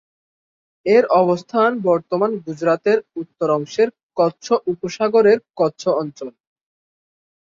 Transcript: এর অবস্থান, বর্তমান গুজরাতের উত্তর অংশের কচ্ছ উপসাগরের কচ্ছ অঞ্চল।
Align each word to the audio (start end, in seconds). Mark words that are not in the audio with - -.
এর 0.85 1.03
অবস্থান, 1.21 1.69
বর্তমান 1.83 2.31
গুজরাতের 2.45 2.99
উত্তর 3.15 3.47
অংশের 3.49 3.89
কচ্ছ 4.17 4.45
উপসাগরের 4.71 5.39
কচ্ছ 5.59 5.83
অঞ্চল। 6.01 6.27